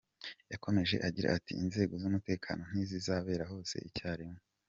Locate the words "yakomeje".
0.51-0.95